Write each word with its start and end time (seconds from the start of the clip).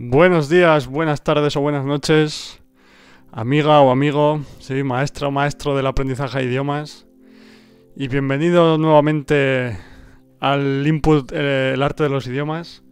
Buenos 0.00 0.48
días, 0.48 0.86
buenas 0.86 1.24
tardes 1.24 1.56
o 1.56 1.60
buenas 1.60 1.84
noches, 1.84 2.62
amiga 3.32 3.80
o 3.80 3.90
amigo, 3.90 4.42
sí, 4.60 4.84
maestra 4.84 5.26
o 5.26 5.32
maestro 5.32 5.74
del 5.76 5.88
aprendizaje 5.88 6.38
de 6.38 6.44
idiomas. 6.44 7.08
Y 7.96 8.06
bienvenido 8.06 8.78
nuevamente 8.78 9.76
al 10.38 10.86
Input 10.86 11.32
eh, 11.34 11.72
El 11.74 11.82
Arte 11.82 12.04
de 12.04 12.10
los 12.10 12.28
Idiomas, 12.28 12.84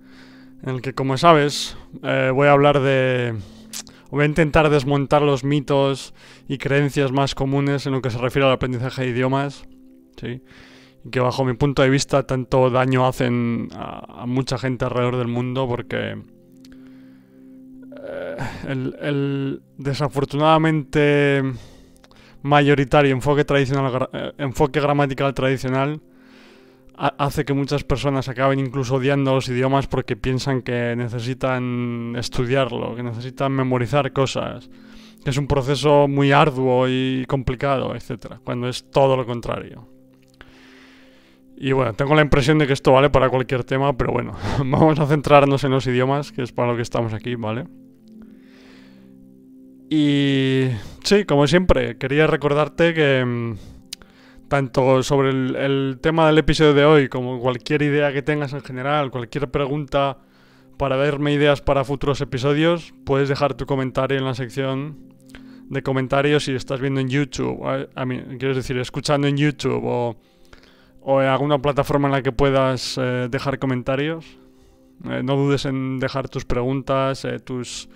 en 0.64 0.70
el 0.70 0.82
que, 0.82 0.94
como 0.94 1.16
sabes, 1.16 1.78
eh, 2.02 2.32
voy 2.34 2.48
a 2.48 2.52
hablar 2.52 2.80
de... 2.80 3.36
Voy 4.10 4.24
a 4.24 4.26
intentar 4.26 4.68
desmontar 4.68 5.22
los 5.22 5.44
mitos 5.44 6.12
y 6.48 6.58
creencias 6.58 7.12
más 7.12 7.36
comunes 7.36 7.86
en 7.86 7.92
lo 7.92 8.02
que 8.02 8.10
se 8.10 8.18
refiere 8.18 8.48
al 8.48 8.54
aprendizaje 8.54 9.02
de 9.02 9.10
idiomas, 9.10 9.64
¿sí? 10.20 10.42
Y 11.04 11.10
que 11.10 11.20
bajo 11.20 11.44
mi 11.44 11.52
punto 11.52 11.82
de 11.82 11.88
vista 11.88 12.26
tanto 12.26 12.68
daño 12.68 13.06
hacen 13.06 13.68
a, 13.76 14.22
a 14.22 14.26
mucha 14.26 14.58
gente 14.58 14.86
alrededor 14.86 15.18
del 15.18 15.28
mundo 15.28 15.68
porque 15.68 16.16
eh, 18.08 18.36
el, 18.68 19.62
desafortunadamente 19.78 21.42
mayoritario 22.42 23.12
enfoque 23.12 23.44
tradicional 23.44 24.08
eh, 24.12 24.32
enfoque 24.38 24.80
gramatical 24.80 25.34
tradicional 25.34 26.00
ha- 26.96 27.14
hace 27.18 27.44
que 27.44 27.52
muchas 27.54 27.84
personas 27.84 28.28
acaben 28.28 28.58
incluso 28.60 28.96
odiando 28.96 29.34
los 29.34 29.48
idiomas 29.48 29.86
porque 29.86 30.16
piensan 30.16 30.62
que 30.62 30.94
necesitan 30.96 32.14
estudiarlo, 32.16 32.94
que 32.94 33.02
necesitan 33.02 33.52
memorizar 33.52 34.12
cosas, 34.12 34.70
que 35.24 35.30
es 35.30 35.36
un 35.38 35.46
proceso 35.46 36.06
muy 36.08 36.32
arduo 36.32 36.86
y 36.88 37.24
complicado, 37.26 37.94
etcétera, 37.94 38.40
cuando 38.44 38.68
es 38.68 38.90
todo 38.90 39.16
lo 39.16 39.26
contrario. 39.26 39.88
Y 41.58 41.72
bueno, 41.72 41.94
tengo 41.94 42.14
la 42.14 42.20
impresión 42.22 42.58
de 42.58 42.66
que 42.66 42.74
esto 42.74 42.92
vale 42.92 43.08
para 43.10 43.30
cualquier 43.30 43.64
tema, 43.64 43.96
pero 43.96 44.12
bueno, 44.12 44.32
vamos 44.64 44.98
a 45.00 45.06
centrarnos 45.06 45.64
en 45.64 45.70
los 45.72 45.86
idiomas, 45.86 46.30
que 46.32 46.42
es 46.42 46.52
para 46.52 46.68
lo 46.70 46.76
que 46.76 46.82
estamos 46.82 47.12
aquí, 47.14 47.34
¿vale? 47.34 47.66
Y 49.88 50.68
sí, 51.04 51.24
como 51.24 51.46
siempre, 51.46 51.96
quería 51.96 52.26
recordarte 52.26 52.92
que 52.92 53.24
mm, 53.24 53.54
tanto 54.48 55.02
sobre 55.02 55.30
el, 55.30 55.98
tema 56.00 56.26
del 56.26 56.38
episodio 56.38 56.74
de 56.74 56.84
hoy 56.84 57.08
como 57.08 57.40
cualquier 57.40 57.82
idea 57.82 58.12
que 58.12 58.22
tengas 58.22 58.52
en 58.52 58.62
general, 58.62 59.10
cualquier 59.10 59.50
pregunta 59.50 60.18
para 60.76 60.96
darme 60.96 61.32
ideas 61.32 61.62
para 61.62 61.84
futuros 61.84 62.20
episodios, 62.20 62.94
puedes 63.04 63.28
dejar 63.28 63.54
tu 63.54 63.66
comentario 63.66 64.18
en 64.18 64.24
la 64.24 64.34
sección 64.34 64.98
de 65.68 65.82
comentarios 65.82 66.44
si 66.44 66.54
estás 66.54 66.80
viendo 66.80 67.00
en 67.00 67.08
YouTube, 67.08 67.88
a 67.94 68.04
mí, 68.04 68.22
quiero 68.38 68.54
decir, 68.54 68.78
escuchando 68.78 69.26
en 69.26 69.36
YouTube 69.36 69.82
o, 69.84 70.16
o 71.00 71.22
en 71.22 71.28
alguna 71.28 71.58
plataforma 71.58 72.08
en 72.08 72.12
la 72.12 72.22
que 72.22 72.32
puedas 72.32 72.98
eh, 72.98 73.28
dejar 73.30 73.58
comentarios. 73.58 74.26
Eh, 75.04 75.22
no 75.22 75.36
dudes 75.36 75.64
en 75.64 75.98
dejar 75.98 76.28
tus 76.28 76.44
preguntas, 76.44 77.24
eh, 77.24 77.38
tus 77.38 77.88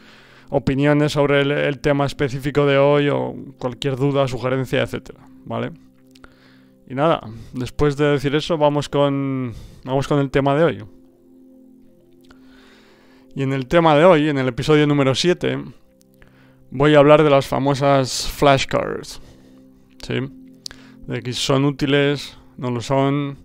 opiniones 0.50 1.12
sobre 1.12 1.40
el, 1.40 1.78
tema 1.78 2.04
específico 2.06 2.66
de 2.66 2.76
hoy 2.76 3.08
o 3.08 3.34
cualquier 3.58 3.96
duda, 3.96 4.28
sugerencia, 4.28 4.82
etcétera, 4.82 5.20
¿vale? 5.44 5.70
Y 6.88 6.94
nada, 6.94 7.20
después 7.52 7.96
de 7.96 8.06
decir 8.06 8.34
eso, 8.34 8.58
vamos 8.58 8.88
con 8.88 9.54
vamos 9.84 10.08
con 10.08 10.18
el 10.18 10.30
tema 10.30 10.54
de 10.56 10.64
hoy. 10.64 10.84
Y 13.34 13.44
en 13.44 13.52
el 13.52 13.68
tema 13.68 13.94
de 13.94 14.04
hoy, 14.04 14.28
en 14.28 14.38
el 14.38 14.48
episodio 14.48 14.88
número 14.88 15.14
7, 15.14 15.62
voy 16.72 16.94
a 16.94 16.98
hablar 16.98 17.22
de 17.22 17.30
las 17.30 17.46
famosas 17.46 18.28
flashcards. 18.28 19.20
¿Sí? 20.02 20.14
De 21.06 21.22
que 21.22 21.32
son 21.32 21.64
útiles, 21.64 22.36
no 22.56 22.72
lo 22.72 22.80
son, 22.80 23.38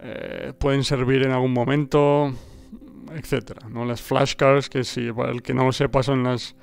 eh, 0.00 0.52
pueden 0.58 0.84
servir 0.84 1.22
en 1.24 1.32
algún 1.32 1.52
momento, 1.52 2.32
etcétera, 3.14 3.68
¿no? 3.68 3.84
Las 3.84 4.02
flashcards, 4.02 4.68
que 4.68 4.84
si 4.84 5.12
para 5.12 5.30
el 5.32 5.42
que 5.42 5.54
no 5.54 5.64
lo 5.64 5.72
sepa 5.72 6.02
son 6.02 6.24
las 6.24 6.54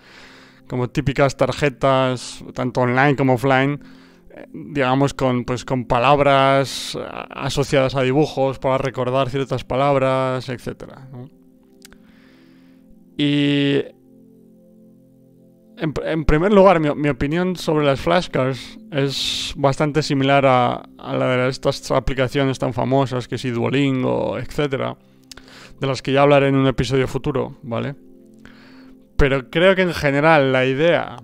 como 0.68 0.90
típicas 0.90 1.38
tarjetas, 1.38 2.44
tanto 2.54 2.82
online 2.82 3.16
como 3.16 3.34
offline, 3.34 3.80
eh, 4.32 4.46
digamos 4.52 5.14
con 5.14 5.46
pues 5.46 5.64
con 5.64 5.86
palabras 5.86 6.98
a- 6.98 7.46
asociadas 7.46 7.96
a 7.96 8.02
dibujos 8.02 8.60
para 8.60 8.78
recordar 8.78 9.30
ciertas 9.30 9.64
palabras, 9.64 10.50
etcétera. 10.50 11.08
Y 13.18 13.82
en, 15.78 16.26
primer 16.26 16.54
lugar, 16.54 16.80
mi, 16.80 17.10
opinión 17.10 17.56
sobre 17.56 17.86
las 17.86 18.00
flashcards 18.00 18.78
es 18.92 19.54
bastante 19.58 20.02
similar 20.04 20.46
a, 20.46 20.84
a 20.98 21.16
la 21.16 21.28
de 21.28 21.50
estas 21.50 21.92
aplicaciones 21.92 22.60
tan 22.60 22.74
famosas 22.74 23.28
que 23.28 23.38
si 23.38 23.52
Duolingo, 23.52 24.38
etcétera 24.38 24.98
de 25.80 25.88
las 25.88 26.02
que 26.02 26.12
ya 26.12 26.22
hablaré 26.22 26.48
en 26.48 26.56
un 26.56 26.68
episodio 26.68 27.08
futuro, 27.08 27.58
¿vale? 27.64 27.96
Pero 29.18 29.50
creo 29.50 29.76
que 29.76 29.84
en 29.84 29.94
general 29.94 30.52
la 30.52 30.66
idea... 30.66 31.18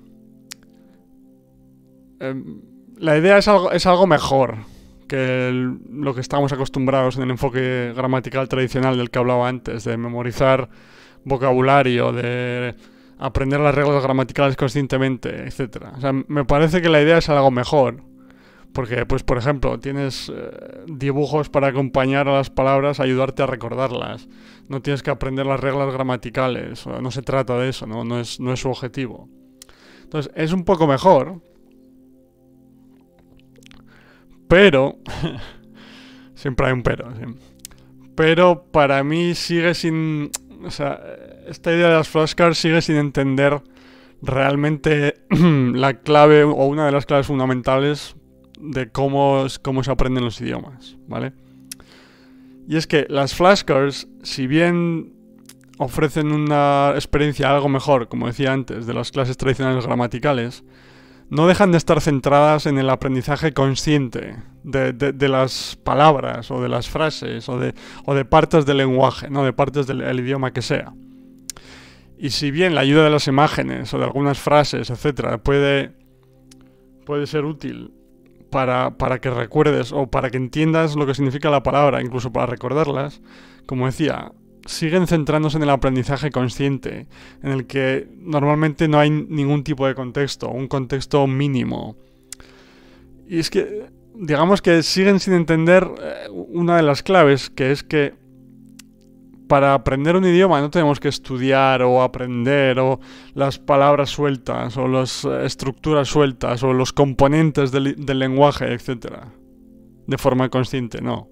em, 2.19 2.61
la 2.97 3.17
idea 3.17 3.37
es 3.37 3.47
algo, 3.47 3.71
es 3.71 3.85
algo 3.85 4.05
mejor 4.05 4.57
que 5.07 5.51
lo 5.89 6.13
que 6.13 6.21
estamos 6.21 6.53
acostumbrados 6.53 7.17
en 7.17 7.23
el 7.23 7.31
enfoque 7.31 7.91
gramatical 7.95 8.47
tradicional 8.47 8.97
del 8.97 9.09
que 9.09 9.19
hablaba 9.19 9.49
antes, 9.49 9.83
de 9.83 9.97
memorizar 9.97 10.69
vocabulario, 11.25 12.13
de 12.13 12.75
aprender 13.19 13.59
las 13.59 13.75
reglas 13.75 14.01
gramaticales 14.01 14.55
conscientemente, 14.55 15.47
etc. 15.47 15.83
O 15.97 15.99
sea, 16.01 16.13
me 16.13 16.45
parece 16.45 16.81
que 16.81 16.89
la 16.89 17.01
idea 17.01 17.17
es 17.17 17.27
algo 17.27 17.51
mejor. 17.51 18.03
Porque, 18.73 19.05
pues, 19.05 19.23
por 19.23 19.37
ejemplo, 19.37 19.79
tienes 19.79 20.31
eh, 20.33 20.83
dibujos 20.87 21.49
para 21.49 21.67
acompañar 21.67 22.29
a 22.29 22.33
las 22.33 22.49
palabras, 22.49 22.99
ayudarte 22.99 23.43
a 23.43 23.47
recordarlas. 23.47 24.29
No 24.69 24.81
tienes 24.81 25.03
que 25.03 25.09
aprender 25.09 25.45
las 25.45 25.59
reglas 25.59 25.93
gramaticales. 25.93 26.87
No 26.87 27.11
se 27.11 27.21
trata 27.21 27.57
de 27.57 27.69
eso, 27.69 27.85
¿no? 27.85 28.05
No 28.05 28.19
es, 28.19 28.39
no 28.39 28.53
es 28.53 28.61
su 28.61 28.69
objetivo. 28.69 29.27
Entonces, 30.03 30.31
es 30.35 30.53
un 30.53 30.63
poco 30.63 30.87
mejor. 30.87 31.41
Pero... 34.47 34.97
siempre 36.35 36.67
hay 36.67 36.73
un 36.73 36.83
pero, 36.83 37.13
sí. 37.15 37.23
Pero 38.15 38.65
para 38.71 39.03
mí 39.03 39.35
sigue 39.35 39.73
sin... 39.73 40.31
O 40.63 40.71
sea, 40.71 41.01
esta 41.47 41.73
idea 41.73 41.89
de 41.89 41.95
las 41.95 42.07
flashcards 42.07 42.57
sigue 42.57 42.81
sin 42.81 42.95
entender 42.95 43.61
realmente 44.21 45.15
la 45.29 45.95
clave 45.95 46.43
o 46.43 46.65
una 46.65 46.85
de 46.85 46.91
las 46.91 47.05
claves 47.05 47.27
fundamentales 47.27 48.15
de 48.61 48.89
cómo, 48.89 49.45
cómo 49.61 49.83
se 49.83 49.91
aprenden 49.91 50.23
los 50.23 50.39
idiomas, 50.39 50.97
¿vale? 51.07 51.33
Y 52.67 52.77
es 52.77 52.87
que 52.87 53.05
las 53.09 53.33
flashcards, 53.35 54.07
si 54.23 54.47
bien 54.47 55.13
ofrecen 55.77 56.31
una 56.31 56.91
experiencia 56.95 57.51
algo 57.51 57.67
mejor, 57.67 58.07
como 58.07 58.27
decía 58.27 58.53
antes, 58.53 58.85
de 58.85 58.93
las 58.93 59.11
clases 59.11 59.35
tradicionales 59.35 59.85
gramaticales, 59.85 60.63
no 61.29 61.47
dejan 61.47 61.71
de 61.71 61.77
estar 61.77 62.01
centradas 62.01 62.65
en 62.65 62.77
el 62.77 62.89
aprendizaje 62.89 63.53
consciente 63.53 64.35
de, 64.63 65.27
las 65.29 65.77
palabras 65.83 66.51
o 66.51 66.61
de 66.61 66.69
las 66.69 66.89
frases 66.89 67.47
o 67.49 67.57
de, 67.57 67.73
o 68.05 68.13
de 68.13 68.25
partes 68.25 68.65
del 68.65 68.77
lenguaje, 68.77 69.29
no 69.29 69.43
de 69.43 69.53
partes 69.53 69.87
del 69.87 70.01
el 70.01 70.19
idioma 70.19 70.51
que 70.51 70.61
sea. 70.61 70.93
Y 72.17 72.29
si 72.29 72.51
bien 72.51 72.75
la 72.75 72.81
ayuda 72.81 73.05
de 73.05 73.09
las 73.09 73.27
imágenes 73.27 73.93
o 73.93 73.97
de 73.97 74.03
algunas 74.03 74.39
frases, 74.39 74.89
etcétera, 74.89 75.39
puede, 75.39 75.93
puede 77.05 77.25
ser 77.25 77.45
útil 77.45 77.91
para, 78.51 78.97
para 78.97 79.19
que 79.19 79.31
recuerdes 79.31 79.91
o 79.91 80.07
para 80.07 80.29
que 80.29 80.37
entiendas 80.37 80.95
lo 80.95 81.07
que 81.07 81.15
significa 81.15 81.49
la 81.49 81.63
palabra, 81.63 82.01
incluso 82.01 82.31
para 82.31 82.45
recordarlas, 82.45 83.21
como 83.65 83.87
decía, 83.87 84.33
siguen 84.65 85.07
centrándose 85.07 85.57
en 85.57 85.63
el 85.63 85.69
aprendizaje 85.69 86.29
consciente, 86.29 87.07
en 87.41 87.51
el 87.51 87.65
que 87.65 88.07
normalmente 88.19 88.87
no 88.87 88.99
hay 88.99 89.09
ningún 89.09 89.63
tipo 89.63 89.87
de 89.87 89.95
contexto, 89.95 90.49
un 90.49 90.67
contexto 90.67 91.25
mínimo. 91.25 91.95
Y 93.27 93.39
es 93.39 93.49
que, 93.49 93.85
digamos 94.13 94.61
que 94.61 94.83
siguen 94.83 95.19
sin 95.19 95.33
entender 95.33 95.87
eh, 95.99 96.27
una 96.29 96.75
de 96.77 96.83
las 96.83 97.01
claves, 97.01 97.49
que 97.49 97.71
es 97.71 97.81
que 97.81 98.13
para 99.51 99.73
aprender 99.73 100.15
un 100.15 100.23
idioma 100.23 100.61
no 100.61 100.69
tenemos 100.69 101.01
que 101.01 101.09
estudiar 101.09 101.81
o 101.81 102.01
aprender 102.01 102.79
o 102.79 103.01
las 103.33 103.59
palabras 103.59 104.09
sueltas 104.09 104.77
o 104.77 104.87
las 104.87 105.25
eh, 105.25 105.45
estructuras 105.45 106.07
sueltas 106.07 106.63
o 106.63 106.71
los 106.71 106.93
componentes 106.93 107.69
del, 107.69 107.97
lenguaje, 108.17 108.71
etc. 108.73 109.25
De 110.07 110.17
forma 110.17 110.47
consciente, 110.47 111.01
no. 111.01 111.27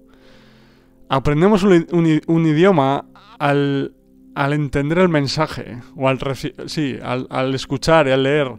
Aprendemos 1.08 1.62
un, 1.62 2.46
idioma 2.46 3.06
al, 3.38 3.94
al 4.34 4.52
entender 4.52 4.98
el 4.98 5.08
mensaje 5.08 5.78
o 5.96 6.06
al, 6.06 6.18
sí, 6.66 6.98
al 7.02 7.54
escuchar 7.54 8.06
y 8.06 8.10
al 8.10 8.22
leer 8.22 8.52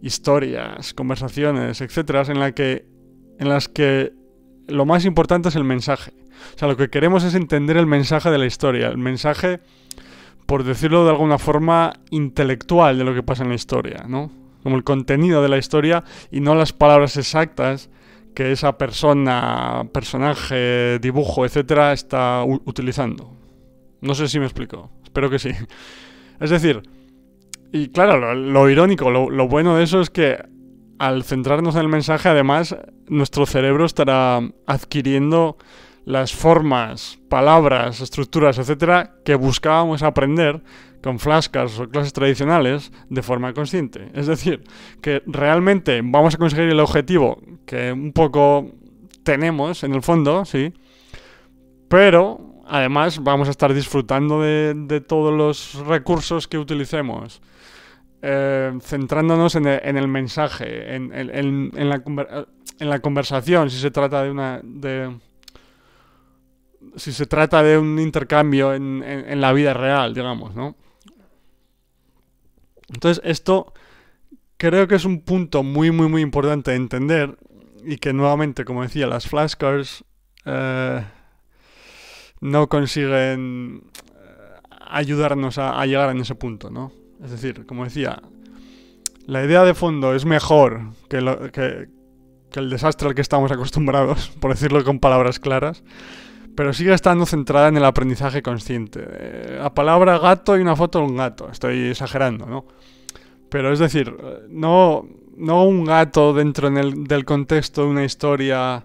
historias, 0.00 0.94
conversaciones, 0.94 1.82
etc. 1.82 2.26
En, 2.30 2.40
la 2.40 2.52
que, 2.52 2.86
en 3.38 3.50
las 3.50 3.68
que 3.68 4.14
lo 4.66 4.86
más 4.86 5.04
importante 5.04 5.50
es 5.50 5.56
el 5.56 5.64
mensaje. 5.64 6.14
O 6.54 6.58
sea, 6.58 6.68
lo 6.68 6.76
que 6.76 6.88
queremos 6.88 7.24
es 7.24 7.34
entender 7.34 7.76
el 7.76 7.86
mensaje 7.86 8.30
de 8.30 8.38
la 8.38 8.46
historia, 8.46 8.88
el 8.88 8.98
mensaje, 8.98 9.60
por 10.46 10.64
decirlo 10.64 11.04
de 11.04 11.10
alguna 11.10 11.38
forma, 11.38 11.94
intelectual 12.10 12.98
de 12.98 13.04
lo 13.04 13.14
que 13.14 13.22
pasa 13.22 13.42
en 13.42 13.50
la 13.50 13.54
historia, 13.54 14.04
¿no? 14.08 14.30
Como 14.62 14.76
el 14.76 14.84
contenido 14.84 15.42
de 15.42 15.48
la 15.48 15.58
historia 15.58 16.04
y 16.30 16.40
no 16.40 16.54
las 16.54 16.72
palabras 16.72 17.16
exactas 17.16 17.90
que 18.34 18.52
esa 18.52 18.76
persona, 18.76 19.88
personaje, 19.92 20.98
dibujo, 20.98 21.44
etcétera, 21.44 21.92
está 21.92 22.44
utilizando. 22.44 23.32
No 24.00 24.14
sé 24.14 24.28
si 24.28 24.38
me 24.38 24.44
explico. 24.44 24.90
Espero 25.04 25.30
que 25.30 25.38
sí. 25.38 25.50
Es 26.40 26.50
decir, 26.50 26.82
y 27.72 27.88
claro, 27.88 28.34
lo, 28.34 28.68
irónico, 28.68 29.10
lo, 29.10 29.48
bueno 29.48 29.76
de 29.76 29.84
eso 29.84 30.00
es 30.00 30.10
que 30.10 30.38
al 30.98 31.24
centrarnos 31.24 31.74
en 31.74 31.82
el 31.82 31.88
mensaje, 31.88 32.28
además, 32.28 32.76
nuestro 33.08 33.46
cerebro 33.46 33.84
estará 33.84 34.40
adquiriendo 34.66 35.56
las 36.04 36.34
formas, 36.34 37.18
palabras, 37.28 38.00
estructuras, 38.00 38.58
etcétera, 38.58 39.16
que 39.24 39.34
buscábamos 39.34 40.02
aprender 40.02 40.62
con 41.02 41.18
flashcards 41.18 41.78
o 41.78 41.88
clases 41.88 42.12
tradicionales 42.12 42.92
de 43.08 43.22
forma 43.22 43.52
consciente. 43.52 44.08
Es 44.14 44.26
decir, 44.26 44.64
que 45.00 45.22
realmente 45.26 46.00
vamos 46.02 46.34
a 46.34 46.38
conseguir 46.38 46.70
el 46.70 46.80
objetivo 46.80 47.40
que 47.66 47.92
un 47.92 48.12
poco 48.12 48.70
tenemos 49.22 49.84
en 49.84 49.94
el 49.94 50.02
fondo, 50.02 50.44
sí, 50.44 50.72
pero 51.88 52.62
además 52.66 53.22
vamos 53.22 53.48
a 53.48 53.50
estar 53.50 53.72
disfrutando 53.72 54.40
de, 54.40 55.04
todos 55.06 55.32
los 55.32 55.86
recursos 55.86 56.48
que 56.48 56.58
utilicemos. 56.58 57.40
Eh, 58.26 58.72
centrándonos 58.80 59.54
en 59.54 59.66
el, 59.66 60.08
mensaje, 60.08 60.94
en, 60.94 61.10
la, 61.10 62.02
en 62.78 62.90
la 62.90 62.98
conversación, 63.00 63.70
si 63.70 63.78
se 63.78 63.90
trata 63.90 64.22
de 64.22 64.30
una... 64.30 64.60
De, 64.62 65.14
si 66.96 67.12
se 67.12 67.26
trata 67.26 67.62
de 67.62 67.78
un 67.78 67.98
intercambio 67.98 68.74
en, 68.74 69.02
en, 69.02 69.40
la 69.40 69.52
vida 69.52 69.74
real, 69.74 70.14
digamos, 70.14 70.54
¿no? 70.54 70.76
Entonces, 72.92 73.22
esto 73.24 73.72
creo 74.56 74.86
que 74.86 74.94
es 74.94 75.04
un 75.04 75.22
punto 75.22 75.62
muy, 75.62 75.90
muy, 75.90 76.08
muy 76.08 76.22
importante 76.22 76.70
de 76.70 76.76
entender 76.76 77.36
y 77.84 77.96
que 77.96 78.12
nuevamente, 78.12 78.64
como 78.64 78.82
decía, 78.82 79.06
las 79.06 79.26
flashcards 79.26 80.04
eh, 80.44 81.04
no 82.40 82.68
consiguen 82.68 83.82
eh, 83.94 84.76
ayudarnos 84.88 85.58
a, 85.58 85.84
llegar 85.86 86.10
en 86.10 86.20
ese 86.20 86.34
punto, 86.34 86.70
¿no? 86.70 86.92
Es 87.22 87.30
decir, 87.30 87.66
como 87.66 87.84
decía, 87.84 88.22
la 89.26 89.44
idea 89.44 89.64
de 89.64 89.74
fondo 89.74 90.14
es 90.14 90.24
mejor 90.24 90.92
que, 91.08 91.20
lo, 91.20 91.50
que, 91.50 91.88
que 92.50 92.60
el 92.60 92.70
desastre 92.70 93.08
al 93.08 93.14
que 93.14 93.22
estamos 93.22 93.50
acostumbrados, 93.50 94.28
por 94.40 94.52
decirlo 94.52 94.84
con 94.84 95.00
palabras 95.00 95.40
claras 95.40 95.82
pero 96.56 96.72
sigue 96.72 96.94
estando 96.94 97.26
centrada 97.26 97.68
en 97.68 97.76
el 97.76 97.84
aprendizaje 97.84 98.42
consciente. 98.42 99.00
Eh, 99.06 99.58
la 99.60 99.74
palabra 99.74 100.18
gato 100.18 100.56
y 100.56 100.60
una 100.60 100.76
foto 100.76 101.00
de 101.00 101.06
un 101.06 101.16
gato, 101.16 101.48
estoy 101.50 101.88
exagerando, 101.88 102.46
¿no? 102.46 102.66
Pero 103.48 103.72
es 103.72 103.78
decir, 103.78 104.16
no, 104.48 105.06
no 105.36 105.64
un 105.64 105.84
gato 105.84 106.32
dentro 106.32 106.70
del 106.70 107.24
contexto 107.24 107.82
de 107.82 107.88
una 107.88 108.04
historia, 108.04 108.84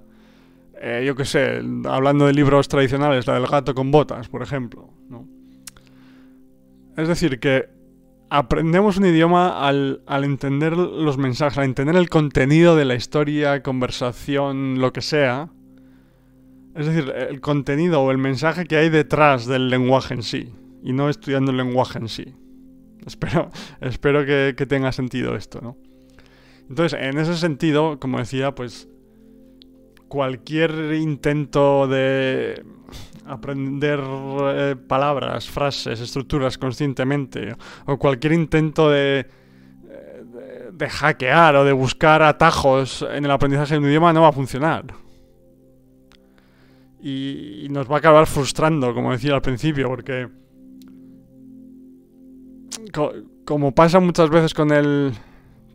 eh, 0.80 1.04
yo 1.06 1.16
qué 1.16 1.26
sé, 1.26 1.62
hablando 1.86 2.26
de 2.26 2.34
libros 2.34 2.68
tradicionales, 2.68 3.26
la 3.28 3.36
del 3.36 3.48
gato 3.48 3.74
con 3.74 3.92
botas, 3.92 4.28
por 4.30 4.42
ejemplo. 4.42 4.90
Es 6.98 7.08
decir, 7.08 7.40
que 7.40 7.70
aprendemos 8.30 8.98
un 8.98 9.06
idioma 9.06 9.66
al, 9.66 10.02
al, 10.06 10.24
entender 10.26 10.76
los 10.76 11.18
mensajes, 11.18 11.58
al 11.58 11.64
entender 11.64 11.96
el 11.96 12.10
contenido 12.10 12.76
de 12.76 12.86
la 12.86 12.96
historia, 12.96 13.64
conversación, 13.64 14.80
lo 14.80 14.92
que 14.92 15.02
sea, 15.02 15.50
es 16.80 16.86
decir, 16.86 17.14
el 17.14 17.42
contenido 17.42 18.02
o 18.02 18.10
el 18.10 18.18
mensaje 18.18 18.64
que 18.64 18.78
hay 18.78 18.90
detrás 18.90 19.46
del 19.46 19.70
lenguaje 19.70 20.14
en 20.14 20.24
sí, 20.24 20.54
y 20.82 20.94
no 20.94 21.10
estudiando 21.10 21.52
el 21.52 21.58
lenguaje 21.58 22.00
en 22.00 22.08
sí. 22.08 22.34
Espero, 23.06 23.50
espero 23.82 24.26
que, 24.26 24.66
tenga 24.66 24.94
sentido 24.94 25.36
esto, 25.36 25.60
¿no? 25.62 25.78
Entonces, 26.70 26.98
en 27.02 27.18
ese 27.18 27.36
sentido, 27.36 28.00
como 28.00 28.20
decía, 28.20 28.56
pues 28.56 28.88
cualquier 30.08 30.94
intento 30.94 31.86
de 31.88 32.64
aprender 33.26 34.00
eh, 34.02 34.76
palabras, 34.88 35.50
frases, 35.50 36.00
estructuras 36.00 36.58
conscientemente, 36.58 37.56
o 37.88 37.98
cualquier 37.98 38.34
intento 38.34 38.90
de, 38.90 39.28
de, 39.84 40.72
de, 40.72 40.90
hackear 40.90 41.58
o 41.58 41.66
de 41.66 41.74
buscar 41.74 42.22
atajos 42.22 43.06
en 43.12 43.26
el 43.26 43.32
aprendizaje 43.32 43.74
de 43.74 43.80
un 43.80 43.86
idioma 43.88 44.14
no 44.14 44.22
va 44.22 44.30
a 44.30 44.32
funcionar 44.32 45.09
y, 47.02 47.68
nos 47.70 47.90
va 47.90 47.96
a 47.96 48.00
acabar 48.00 48.28
frustrando, 48.28 48.94
como 48.94 49.12
decía 49.12 49.36
al 49.36 49.42
principio, 49.42 49.88
porque 49.88 50.28
como 53.46 53.74
pasa 53.74 54.00
muchas 54.00 54.30
veces 54.30 54.54
con 54.54 54.72
el, 54.72 55.14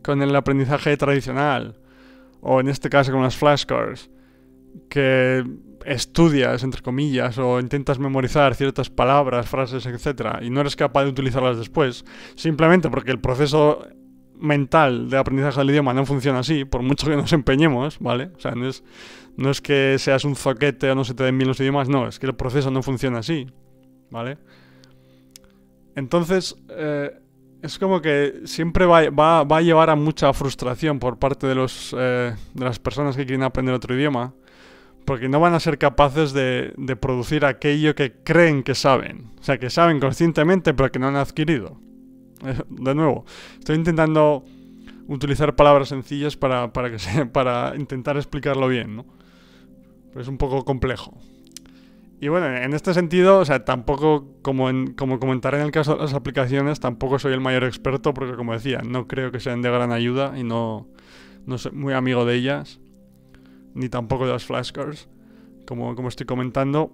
con 0.03 0.21
el 0.21 0.35
aprendizaje 0.35 0.95
tradicional, 0.97 1.79
o 2.41 2.59
en 2.59 2.67
este 2.67 2.89
caso 2.89 3.11
con 3.11 3.23
las 3.23 3.37
flashcards, 3.37 4.09
que 4.89 5.43
estudias, 5.85 6.63
entre 6.63 6.81
comillas, 6.81 7.37
o 7.37 7.59
intentas 7.59 7.99
memorizar 7.99 8.55
ciertas 8.55 8.89
palabras, 8.89 9.47
frases, 9.47 9.85
etc., 9.85 10.41
y 10.41 10.49
no 10.49 10.61
eres 10.61 10.75
capaz 10.75 11.03
de 11.03 11.09
utilizarlas 11.09 11.57
después, 11.57 12.05
simplemente 12.35 12.89
porque 12.89 13.11
el 13.11 13.19
proceso 13.19 13.87
mental 14.39 15.09
de 15.09 15.17
aprendizaje 15.17 15.59
del 15.59 15.69
idioma 15.69 15.93
no 15.93 16.05
funciona 16.05 16.39
así, 16.39 16.65
por 16.65 16.81
mucho 16.81 17.07
que 17.07 17.15
nos 17.15 17.31
empeñemos, 17.33 17.99
¿vale? 17.99 18.31
O 18.35 18.39
sea, 18.39 18.51
no 18.51 18.67
es, 18.67 18.83
no 19.37 19.49
es 19.49 19.61
que 19.61 19.97
seas 19.99 20.25
un 20.25 20.35
zoquete 20.35 20.91
o 20.91 20.95
no 20.95 21.03
se 21.03 21.13
te 21.13 21.23
den 21.23 21.37
bien 21.37 21.47
los 21.47 21.59
idiomas, 21.59 21.89
no, 21.89 22.07
es 22.07 22.19
que 22.19 22.25
el 22.25 22.35
proceso 22.35 22.71
no 22.71 22.83
funciona 22.83 23.19
así, 23.19 23.47
¿vale? 24.09 24.37
Entonces, 25.95 26.55
eh, 26.69 27.11
es 27.61 27.79
como 27.79 28.01
que 28.01 28.41
siempre 28.45 28.85
va, 28.85 29.09
va, 29.09 29.57
a 29.57 29.61
llevar 29.61 29.89
a 29.89 29.95
mucha 29.95 30.31
frustración 30.33 30.99
por 30.99 31.17
parte 31.17 31.47
de, 31.47 31.55
los, 31.55 31.95
eh, 31.97 32.35
de 32.53 32.65
las 32.65 32.79
personas 32.79 33.15
que 33.15 33.25
quieren 33.25 33.43
aprender 33.43 33.73
otro 33.73 33.95
idioma, 33.95 34.33
porque 35.05 35.29
no 35.29 35.39
van 35.39 35.53
a 35.53 35.59
ser 35.59 35.77
capaces 35.77 36.33
de 36.33 36.97
producir 36.99 37.45
aquello 37.45 37.95
que 37.95 38.13
creen 38.23 38.63
que 38.63 38.75
saben, 38.75 39.31
o 39.39 39.43
sea, 39.43 39.59
que 39.59 39.69
saben 39.69 39.99
conscientemente 39.99 40.73
pero 40.73 40.91
que 40.91 40.99
no 40.99 41.07
han 41.07 41.15
adquirido. 41.15 41.84
De 42.69 42.95
nuevo, 42.95 43.25
estoy 43.59 43.75
intentando 43.75 44.45
utilizar 45.07 45.55
palabras 45.55 45.89
sencillas 45.89 46.35
para, 46.35 46.73
para, 46.73 46.91
que 46.91 47.25
para 47.25 47.73
intentar 47.75 48.17
explicarlo 48.17 48.67
bien, 48.67 48.95
¿no? 48.97 49.05
es 50.19 50.27
un 50.27 50.37
poco 50.37 50.63
complejo. 50.63 51.17
Y 52.21 52.29
bueno, 52.29 52.47
en 52.47 52.73
este 52.73 52.93
sentido, 52.93 53.39
o 53.39 53.45
sea, 53.45 53.65
tampoco, 53.65 54.27
como, 54.41 54.69
en, 54.69 54.93
como 54.93 55.19
comentaré 55.19 55.57
en 55.59 55.65
el 55.65 55.71
caso 55.71 55.95
de 55.95 56.01
las 56.01 56.13
aplicaciones, 56.13 56.79
tampoco 56.79 57.19
soy 57.19 57.33
el 57.33 57.41
mayor 57.41 57.65
experto 57.65 58.13
porque, 58.13 58.35
como 58.35 58.53
decía, 58.53 58.81
no 58.87 59.07
creo 59.07 59.31
que 59.31 59.41
sean 59.41 59.61
de 59.61 59.69
gran 59.69 59.91
ayuda 59.91 60.37
y 60.37 60.43
no, 60.43 60.87
no 61.45 61.57
soy 61.57 61.73
muy 61.73 61.93
amigo 61.93 62.25
de 62.25 62.35
ellas, 62.35 62.79
ni 63.73 63.89
tampoco 63.89 64.25
de 64.25 64.31
las 64.31 64.45
flashcards, 64.45 65.09
como, 65.67 65.95
como 65.95 66.07
estoy 66.07 66.25
comentando. 66.25 66.93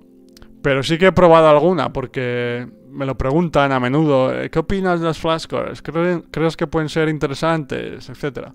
Pero 0.61 0.83
sí 0.83 0.97
que 0.97 1.07
he 1.07 1.11
probado 1.11 1.49
alguna 1.49 1.91
porque 1.91 2.67
me 2.91 3.05
lo 3.05 3.17
preguntan 3.17 3.71
a 3.71 3.79
menudo, 3.79 4.31
¿qué 4.51 4.59
opinas 4.59 4.99
de 4.99 5.07
las 5.07 5.17
flashcards? 5.17 5.81
¿Crees 5.81 6.57
que 6.57 6.67
pueden 6.67 6.89
ser 6.89 7.09
interesantes? 7.09 8.09
Etcétera. 8.09 8.53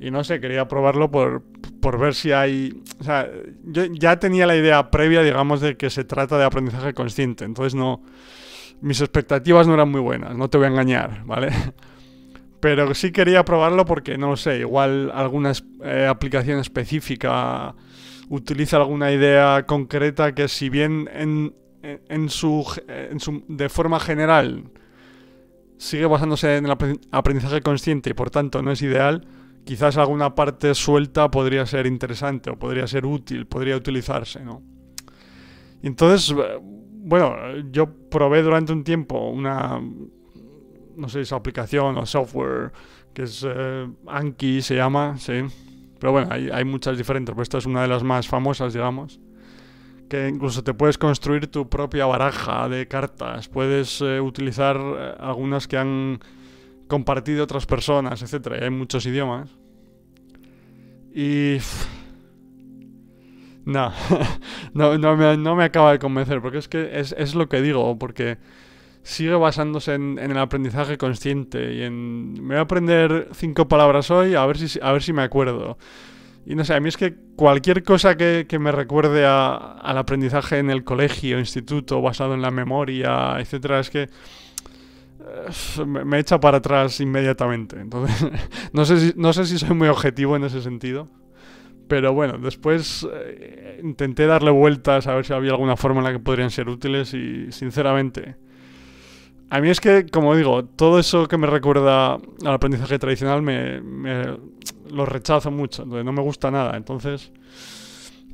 Y 0.00 0.10
no 0.10 0.22
sé, 0.22 0.40
quería 0.40 0.68
probarlo 0.68 1.10
por, 1.10 1.42
por 1.80 1.98
ver 1.98 2.14
si 2.14 2.32
hay... 2.32 2.82
O 3.00 3.04
sea, 3.04 3.28
yo 3.64 3.84
ya 3.86 4.18
tenía 4.18 4.46
la 4.46 4.56
idea 4.56 4.90
previa, 4.90 5.22
digamos, 5.22 5.60
de 5.60 5.76
que 5.76 5.90
se 5.90 6.04
trata 6.04 6.36
de 6.36 6.44
aprendizaje 6.44 6.94
consciente. 6.94 7.44
Entonces 7.44 7.74
no... 7.74 8.02
Mis 8.80 9.00
expectativas 9.00 9.66
no 9.66 9.74
eran 9.74 9.90
muy 9.90 10.00
buenas, 10.00 10.36
no 10.36 10.50
te 10.50 10.58
voy 10.58 10.66
a 10.66 10.70
engañar, 10.70 11.24
¿vale? 11.24 11.50
Pero 12.60 12.94
sí 12.94 13.12
quería 13.12 13.44
probarlo 13.44 13.86
porque, 13.86 14.18
no 14.18 14.30
lo 14.30 14.36
sé, 14.36 14.58
igual 14.58 15.10
alguna 15.14 15.52
eh, 15.82 16.06
aplicación 16.06 16.58
específica 16.58 17.74
utiliza 18.28 18.78
alguna 18.78 19.12
idea 19.12 19.64
concreta 19.66 20.34
que 20.34 20.48
si 20.48 20.68
bien 20.68 21.08
en, 21.12 21.54
en, 21.82 22.28
su, 22.28 22.64
en 22.88 23.20
su, 23.20 23.44
de 23.48 23.68
forma 23.68 24.00
general 24.00 24.64
sigue 25.76 26.06
basándose 26.06 26.56
en 26.56 26.66
el 26.66 26.76
aprendizaje 27.10 27.60
consciente 27.60 28.10
y 28.10 28.14
por 28.14 28.30
tanto 28.30 28.62
no 28.62 28.70
es 28.70 28.80
ideal, 28.82 29.26
quizás 29.64 29.96
alguna 29.96 30.34
parte 30.34 30.74
suelta 30.74 31.30
podría 31.30 31.66
ser 31.66 31.86
interesante 31.86 32.50
o 32.50 32.58
podría 32.58 32.86
ser 32.86 33.06
útil, 33.06 33.46
podría 33.46 33.76
utilizarse, 33.76 34.44
¿no? 34.44 34.62
Y 35.82 35.86
entonces, 35.86 36.34
eh, 36.38 36.58
bueno, 36.62 37.36
yo 37.70 37.86
probé 38.08 38.42
durante 38.42 38.72
un 38.72 38.84
tiempo 38.84 39.28
una, 39.28 39.80
no 40.96 41.08
sé 41.08 41.24
si 41.24 41.34
aplicación 41.34 41.98
o 41.98 42.06
software, 42.06 42.72
que 43.12 43.24
es 43.24 43.44
eh, 43.46 43.86
Anki 44.06 44.62
se 44.62 44.76
llama, 44.76 45.16
sí. 45.18 45.42
Pero 46.04 46.12
bueno, 46.12 46.28
hay, 46.30 46.50
hay 46.52 46.66
muchas 46.66 46.98
diferentes, 46.98 47.32
pero 47.32 47.42
esta 47.42 47.56
es 47.56 47.64
una 47.64 47.80
de 47.80 47.88
las 47.88 48.02
más 48.02 48.28
famosas, 48.28 48.74
digamos 48.74 49.18
que 50.10 50.28
incluso 50.28 50.62
te 50.62 50.74
puedes 50.74 50.98
construir 50.98 51.46
tu 51.46 51.70
propia 51.70 52.04
baraja 52.04 52.68
de 52.68 52.86
cartas, 52.86 53.48
puedes 53.48 54.02
eh, 54.02 54.20
utilizar 54.20 54.76
algunas 55.18 55.66
que 55.66 55.78
han 55.78 56.20
compartido 56.88 57.44
otras 57.44 57.64
personas, 57.64 58.20
etcétera. 58.20 58.62
hay 58.62 58.70
muchos 58.70 59.06
idiomas. 59.06 59.48
Y... 61.14 61.56
No, 63.64 63.94
no, 64.74 64.98
no, 64.98 65.16
me, 65.16 65.38
no, 65.38 65.56
me, 65.56 65.64
acaba 65.64 65.92
de 65.92 65.98
convencer, 65.98 66.42
porque 66.42 66.58
es 66.58 66.68
que 66.68 67.00
es, 67.00 67.14
es 67.16 67.34
lo 67.34 67.48
que 67.48 67.62
digo, 67.62 67.98
porque 67.98 68.36
sigue 69.04 69.34
basándose 69.34 69.94
en, 69.94 70.18
el 70.18 70.38
aprendizaje 70.38 70.98
consciente 70.98 71.74
y 71.74 71.82
en... 71.82 72.32
Me 72.42 72.54
voy 72.54 72.56
a 72.56 72.60
aprender 72.62 73.28
cinco 73.32 73.68
palabras 73.68 74.10
hoy, 74.10 74.34
a 74.34 74.44
ver 74.46 74.58
si, 74.58 74.80
a 74.82 74.92
ver 74.92 75.02
si 75.02 75.12
me 75.12 75.22
acuerdo. 75.22 75.78
Y 76.46 76.54
no 76.54 76.64
sé, 76.64 76.74
a 76.74 76.80
mí 76.80 76.88
es 76.88 76.96
que 76.96 77.14
cualquier 77.36 77.84
cosa 77.84 78.16
que, 78.16 78.46
que 78.48 78.58
me 78.58 78.72
recuerde 78.72 79.26
a, 79.26 79.54
al 79.54 79.98
aprendizaje 79.98 80.58
en 80.58 80.70
el 80.70 80.84
colegio, 80.84 81.38
instituto, 81.38 82.00
basado 82.00 82.34
en 82.34 82.40
la 82.40 82.50
memoria, 82.50 83.38
etcétera, 83.38 83.80
es 83.80 83.90
que 83.90 84.02
eh, 84.02 85.84
me, 85.84 86.18
echa 86.18 86.40
para 86.40 86.58
atrás 86.58 86.98
inmediatamente. 87.00 87.78
Entonces, 87.78 88.26
no 88.72 88.86
sé, 88.86 88.98
si, 88.98 89.12
no 89.16 89.34
sé 89.34 89.44
si 89.44 89.58
soy 89.58 89.74
muy 89.76 89.88
objetivo 89.88 90.34
en 90.34 90.44
ese 90.44 90.62
sentido. 90.62 91.08
Pero 91.88 92.14
bueno, 92.14 92.38
después 92.38 93.06
eh, 93.12 93.80
intenté 93.82 94.26
darle 94.26 94.50
vueltas 94.50 95.06
a 95.06 95.14
ver 95.14 95.26
si 95.26 95.34
había 95.34 95.50
alguna 95.50 95.76
forma 95.76 95.98
en 96.00 96.04
la 96.04 96.12
que 96.12 96.20
podrían 96.20 96.50
ser 96.50 96.70
útiles 96.70 97.12
y 97.12 97.52
sinceramente... 97.52 98.36
A 99.50 99.60
mí 99.60 99.68
es 99.70 99.80
que, 99.80 100.06
como 100.06 100.34
digo, 100.34 100.64
todo 100.64 100.98
eso 100.98 101.28
que 101.28 101.36
me 101.36 101.46
recuerda 101.46 102.14
al 102.14 102.54
aprendizaje 102.54 102.98
tradicional 102.98 103.42
me, 103.42 103.80
lo 104.90 105.06
rechazo 105.06 105.50
mucho, 105.50 105.84
no 105.84 106.12
me 106.12 106.22
gusta 106.22 106.50
nada. 106.50 106.76
Entonces, 106.76 107.30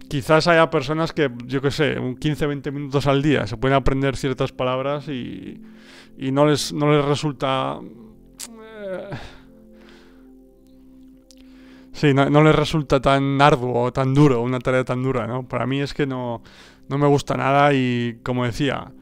quizás 0.09 0.47
haya 0.49 0.71
personas 0.71 1.13
que, 1.13 1.31
yo 1.47 1.61
qué 1.61 1.71
sé, 1.71 1.99
un 1.99 2.17
15-20 2.17 2.73
minutos 2.73 3.07
al 3.07 3.23
día 3.23 3.47
se 3.47 3.57
pueden 3.57 3.77
aprender 3.77 4.17
ciertas 4.17 4.53
palabras 4.53 5.09
y, 5.09 5.61
y 6.19 6.33
no, 6.33 6.47
les, 6.47 6.73
no 6.73 6.91
les 6.93 7.05
resulta... 7.05 7.79
Eh, 8.83 9.11
sí, 11.93 12.15
no, 12.15 12.29
no, 12.29 12.43
les 12.43 12.55
resulta 12.55 13.01
tan 13.01 13.41
arduo 13.41 13.83
o 13.83 13.93
tan 13.93 14.15
duro, 14.15 14.43
una 14.43 14.59
tarea 14.59 14.85
tan 14.85 15.03
dura, 15.03 15.27
¿no? 15.27 15.47
Para 15.47 15.67
mí 15.67 15.81
es 15.81 15.95
que 15.95 16.07
no, 16.07 16.43
no 16.89 16.99
me 16.99 17.07
gusta 17.07 17.35
nada 17.35 17.73
y, 17.73 18.19
como 18.23 18.45
decía, 18.45 18.93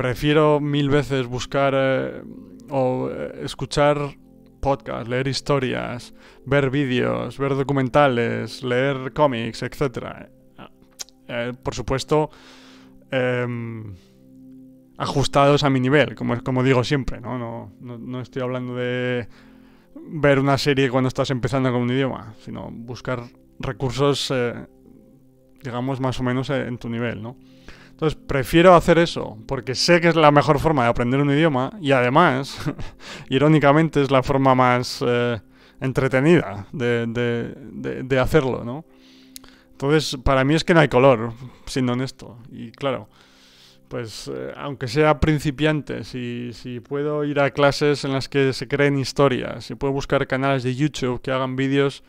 prefiero 0.00 0.60
mil 0.60 0.88
veces 0.88 1.26
buscar 1.26 1.74
eh, 1.76 2.22
o 2.70 3.10
eh, 3.12 3.42
escuchar 3.44 4.16
podcasts, 4.58 5.06
leer 5.06 5.28
historias, 5.28 6.14
ver 6.46 6.70
vídeos, 6.70 7.36
ver 7.36 7.54
documentales, 7.54 8.62
leer 8.62 9.12
cómics, 9.12 9.62
etc. 9.62 10.30
Eh, 11.28 11.52
por 11.62 11.74
supuesto, 11.74 12.30
em, 13.10 13.94
ajustados 14.96 15.64
a 15.64 15.70
mi 15.70 15.80
nivel, 15.80 16.14
como, 16.14 16.42
como 16.42 16.62
digo 16.62 16.82
siempre, 16.82 17.20
¿no? 17.20 17.36
No, 17.38 17.70
¿no? 17.80 18.20
estoy 18.22 18.40
hablando 18.40 18.76
de 18.76 19.28
ver 19.94 20.38
una 20.38 20.56
serie 20.56 20.88
cuando 20.88 21.08
estás 21.08 21.30
empezando 21.30 21.70
con 21.72 21.82
un 21.82 21.90
idioma, 21.90 22.32
sino 22.42 22.70
buscar 22.70 23.24
recursos, 23.58 24.32
digamos, 25.62 26.00
más 26.00 26.18
o 26.20 26.22
menos 26.22 26.48
en 26.48 26.78
tu 26.78 26.88
nivel, 26.88 27.22
¿no? 27.22 27.36
Entonces, 28.00 28.18
prefiero 28.26 28.74
hacer 28.74 28.96
eso, 28.96 29.36
porque 29.46 29.74
sé 29.74 30.00
que 30.00 30.08
es 30.08 30.16
la 30.16 30.30
mejor 30.30 30.58
forma 30.58 30.84
de 30.84 30.88
aprender 30.88 31.20
un 31.20 31.30
idioma 31.30 31.70
y 31.82 31.92
además, 31.92 32.58
irónicamente, 33.28 34.00
es 34.00 34.10
la 34.10 34.22
forma 34.22 34.54
más 34.54 35.04
eh, 35.06 35.38
entretenida 35.82 36.66
de, 36.72 37.04
de, 37.06 38.02
de 38.02 38.18
hacerlo, 38.18 38.64
¿no? 38.64 38.86
Entonces, 39.72 40.18
para 40.24 40.44
mí 40.44 40.54
es 40.54 40.64
que 40.64 40.72
no 40.72 40.80
hay 40.80 40.88
color, 40.88 41.34
siendo 41.66 41.92
honesto. 41.92 42.38
Y 42.50 42.70
claro, 42.70 43.10
pues 43.88 44.30
eh, 44.34 44.54
aunque 44.56 44.88
sea 44.88 45.20
principiante, 45.20 46.02
si, 46.04 46.52
si 46.54 46.80
puedo 46.80 47.22
ir 47.24 47.38
a 47.38 47.50
clases 47.50 48.06
en 48.06 48.14
las 48.14 48.30
que 48.30 48.54
se 48.54 48.66
creen 48.66 48.98
historias, 48.98 49.66
si 49.66 49.74
puedo 49.74 49.92
buscar 49.92 50.26
canales 50.26 50.62
de 50.62 50.74
YouTube 50.74 51.20
que 51.20 51.32
hagan 51.32 51.54
vídeos 51.54 52.02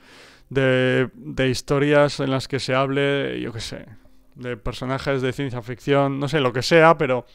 de, 0.48 1.10
de 1.16 1.50
historias 1.50 2.22
en 2.22 2.32
las 2.32 2.48
que 2.48 2.62
se 2.62 2.76
hable, 2.76 3.42
yo 3.42 3.52
qué 3.52 3.60
sé, 3.60 3.86
de 4.36 4.58
personajes 4.58 5.22
de 5.22 5.34
ciencia 5.34 5.62
ficción, 5.62 6.20
no 6.20 6.28
sé, 6.28 6.40
lo 6.40 6.54
que 6.54 6.62
sea, 6.62 6.98
pero 6.98 7.26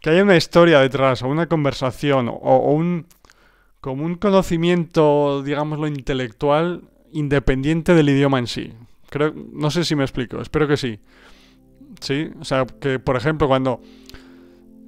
que 0.00 0.10
haya 0.10 0.22
una 0.22 0.36
historia 0.36 0.80
detrás, 0.80 1.22
o 1.22 1.28
una 1.28 1.46
conversación, 1.46 2.28
o, 2.28 2.72
un 2.72 3.06
como 3.80 4.04
un 4.04 4.16
conocimiento, 4.16 5.42
digámoslo, 5.42 5.86
intelectual 5.86 6.82
independiente 7.12 7.94
del 7.94 8.08
idioma 8.08 8.38
en 8.38 8.46
sí 8.48 8.72
no 9.52 9.70
sé 9.70 9.84
si 9.84 9.94
me 9.94 10.04
explico, 10.04 10.40
espero 10.40 10.68
que 10.68 10.76
sí. 10.76 10.98
Sí, 12.00 12.30
o 12.38 12.44
sea, 12.44 12.66
que 12.66 12.98
por 12.98 13.16
ejemplo 13.16 13.48
cuando, 13.48 13.80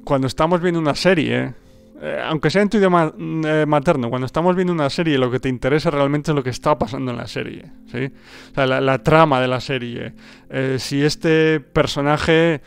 cuando 0.04 0.26
estamos 0.26 0.60
viendo 0.60 0.78
una 0.78 0.94
serie, 0.94 1.54
eh, 2.00 2.22
aunque 2.24 2.50
sea 2.50 2.62
en 2.62 2.68
tu 2.68 2.78
idioma 2.78 3.12
eh, 3.16 3.64
materno, 3.66 4.08
cuando 4.08 4.26
estamos 4.26 4.54
viendo 4.54 4.72
una 4.72 4.88
serie 4.90 5.18
lo 5.18 5.30
que 5.30 5.40
te 5.40 5.48
interesa 5.48 5.90
realmente 5.90 6.30
es 6.30 6.34
lo 6.34 6.42
que 6.42 6.50
está 6.50 6.78
pasando 6.78 7.10
en 7.10 7.16
la 7.16 7.26
serie, 7.26 7.64
¿sí? 7.90 8.12
O 8.52 8.54
sea, 8.54 8.66
la, 8.66 9.02
trama 9.02 9.40
de 9.40 9.48
la 9.48 9.60
serie. 9.60 10.14
Eh, 10.50 10.76
si 10.78 11.02
este 11.02 11.60
personaje, 11.60 12.62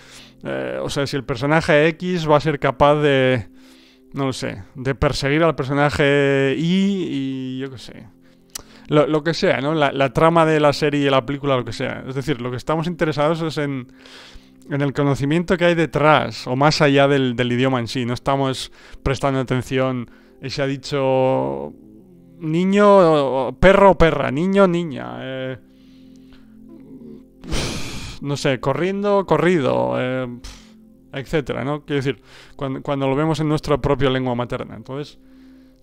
o 0.81 0.89
sea, 0.89 1.07
si 1.07 1.15
el 1.15 1.23
personaje 1.23 1.87
X 1.87 2.29
va 2.29 2.37
a 2.37 2.41
ser 2.41 2.59
capaz 2.59 2.95
de, 2.95 3.47
no 4.13 4.25
lo 4.25 4.33
sé, 4.33 4.63
de 4.75 4.95
perseguir 4.95 5.43
al 5.43 5.55
personaje 5.55 6.55
Y 6.57 7.07
y 7.09 7.59
yo 7.59 7.71
qué 7.71 7.77
sé 7.77 8.07
lo, 8.91 9.23
que 9.23 9.33
sea, 9.33 9.61
¿no? 9.61 9.73
La, 9.73 10.13
trama 10.13 10.45
de 10.45 10.59
la 10.59 10.73
serie, 10.73 11.09
la 11.09 11.25
película, 11.25 11.55
lo 11.55 11.63
que 11.63 11.71
sea. 11.71 12.03
Es 12.07 12.15
decir, 12.15 12.41
lo 12.41 12.51
que 12.51 12.57
estamos 12.57 12.87
interesados 12.87 13.41
es 13.41 13.57
en, 13.57 13.87
en 14.71 14.81
el 14.81 14.93
conocimiento 14.93 15.57
que 15.57 15.65
hay 15.65 15.75
detrás 15.75 16.47
o 16.47 16.55
más 16.55 16.81
allá 16.81 17.09
del, 17.09 17.35
idioma 17.51 17.79
en 17.79 17.87
sí. 17.87 18.05
No 18.05 18.13
estamos 18.13 18.71
prestando 19.03 19.41
atención 19.41 20.09
y 20.41 20.49
se 20.49 20.61
ha 20.61 20.67
dicho 20.67 21.73
niño, 22.39 23.57
perro 23.59 23.91
o 23.91 23.97
perra, 23.97 24.31
niño, 24.31 24.67
niña. 24.67 25.17
Eh, 25.19 25.57
no 28.21 28.37
sé, 28.37 28.61
corriendo, 28.61 29.25
corrido, 29.25 29.95
eh, 29.97 30.39
etcétera, 31.11 31.65
¿no? 31.65 31.83
Quiero 31.83 31.97
decir, 31.97 32.21
cuando, 32.55 33.09
lo 33.09 33.15
vemos 33.15 33.41
en 33.41 33.49
nuestra 33.49 33.81
propia 33.81 34.09
lengua 34.09 34.35
materna. 34.35 34.75
Entonces, 34.77 35.19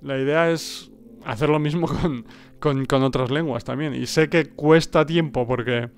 la 0.01 0.17
idea 0.17 0.51
es 0.51 0.91
hacer 1.27 1.51
lo 1.51 1.59
mismo 1.59 1.89
con, 2.59 2.87
con 2.87 3.03
otras 3.03 3.31
lenguas 3.31 3.65
también. 3.65 3.95
Y 3.95 4.07
sé 4.07 4.31
que 4.31 4.47
cuesta 4.47 5.05
tiempo 5.05 5.47
porque 5.47 5.91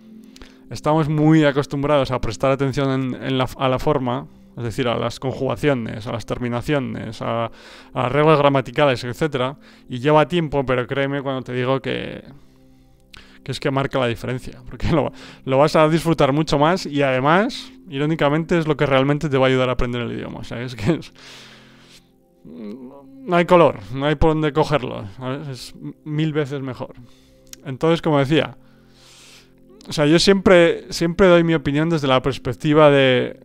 estamos 0.70 1.08
muy 1.08 1.44
acostumbrados 1.44 2.10
a 2.10 2.20
prestar 2.20 2.52
atención 2.52 3.14
en, 3.20 3.38
la, 3.38 3.48
a 3.58 3.68
la 3.68 3.78
forma, 3.78 4.26
es 4.56 4.64
decir, 4.64 4.88
a 4.88 4.96
las 4.96 5.20
conjugaciones, 5.20 6.06
a 6.06 6.12
las 6.12 6.24
terminaciones, 6.24 7.20
a, 7.20 7.50
a 7.92 8.08
reglas 8.08 8.38
gramaticales, 8.38 9.04
etc. 9.04 9.56
Y 9.88 9.98
lleva 9.98 10.26
tiempo, 10.28 10.64
pero 10.64 10.86
créeme 10.86 11.22
cuando 11.22 11.42
te 11.42 11.52
digo 11.52 11.80
que, 11.80 12.22
que 13.42 13.52
es 13.52 13.60
que 13.60 13.70
marca 13.70 13.98
la 13.98 14.06
diferencia, 14.06 14.60
porque 14.68 14.88
lo, 14.92 15.58
vas 15.58 15.76
a 15.76 15.88
disfrutar 15.88 16.32
mucho 16.32 16.58
más 16.58 16.86
y 16.86 17.02
además, 17.02 17.72
irónicamente, 17.88 18.58
es 18.58 18.66
lo 18.66 18.76
que 18.76 18.86
realmente 18.86 19.28
te 19.28 19.36
va 19.36 19.46
a 19.46 19.48
ayudar 19.48 19.68
a 19.68 19.72
aprender 19.72 20.02
el 20.02 20.12
idioma. 20.12 20.40
O 20.40 20.44
sea, 20.44 20.62
es 20.62 20.74
que 20.74 20.92
es, 20.92 21.12
no 22.44 23.36
hay 23.36 23.44
color, 23.44 23.80
no 23.92 24.06
hay 24.06 24.14
por 24.14 24.30
dónde 24.30 24.52
cogerlo. 24.52 25.04
Es 25.50 25.74
mil 26.04 26.32
veces 26.32 26.60
mejor. 26.60 26.94
Entonces, 27.64 28.00
como 28.00 28.18
decía, 28.18 28.56
o 29.88 29.92
sea, 29.92 30.06
yo 30.06 30.18
siempre, 30.18 30.92
siempre 30.92 31.26
doy 31.26 31.44
mi 31.44 31.54
opinión 31.54 31.90
desde 31.90 32.08
la 32.08 32.22
perspectiva 32.22 32.90
de, 32.90 33.40